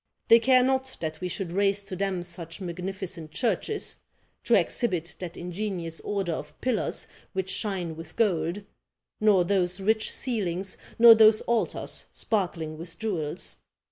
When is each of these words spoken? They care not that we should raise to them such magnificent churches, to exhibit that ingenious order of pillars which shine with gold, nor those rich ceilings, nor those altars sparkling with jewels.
They 0.29 0.39
care 0.39 0.63
not 0.63 0.97
that 0.99 1.21
we 1.21 1.27
should 1.29 1.51
raise 1.51 1.83
to 1.83 1.95
them 1.95 2.23
such 2.23 2.59
magnificent 2.59 3.29
churches, 3.29 3.97
to 4.45 4.55
exhibit 4.55 5.15
that 5.19 5.37
ingenious 5.37 5.99
order 5.99 6.31
of 6.31 6.59
pillars 6.59 7.05
which 7.33 7.51
shine 7.51 7.95
with 7.95 8.15
gold, 8.15 8.63
nor 9.19 9.43
those 9.45 9.79
rich 9.79 10.11
ceilings, 10.11 10.75
nor 10.97 11.13
those 11.13 11.41
altars 11.41 12.07
sparkling 12.13 12.79
with 12.79 12.97
jewels. 12.97 13.57